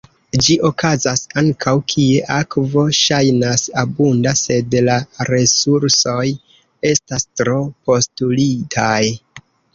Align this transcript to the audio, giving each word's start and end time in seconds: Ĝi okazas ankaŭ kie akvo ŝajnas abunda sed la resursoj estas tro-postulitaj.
Ĝi 0.45 0.53
okazas 0.67 1.19
ankaŭ 1.41 1.73
kie 1.91 2.23
akvo 2.37 2.85
ŝajnas 3.01 3.67
abunda 3.83 4.33
sed 4.41 4.75
la 4.89 4.97
resursoj 5.31 6.25
estas 6.95 7.29
tro-postulitaj. 7.43 9.01